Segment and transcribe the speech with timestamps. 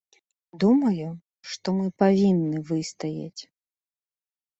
[0.61, 1.09] Думаю,
[1.55, 3.41] што мы павінны выстаяць.